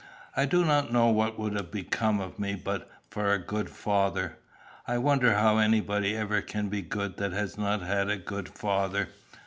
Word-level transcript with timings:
I 0.35 0.47
do 0.47 0.65
not 0.65 0.91
know 0.91 1.09
what 1.11 1.37
would 1.37 1.53
have 1.53 1.69
become 1.69 2.19
of 2.19 2.39
me 2.39 2.55
but 2.55 2.89
for 3.11 3.31
a 3.31 3.37
good 3.37 3.69
father. 3.69 4.39
I 4.87 4.97
wonder 4.97 5.35
how 5.35 5.59
anybody 5.59 6.15
ever 6.17 6.41
can 6.41 6.69
be 6.69 6.81
good 6.81 7.17
that 7.17 7.33
has 7.33 7.55
not 7.55 7.83
had 7.83 8.09
a 8.09 8.17
good 8.17 8.49
father. 8.49 9.09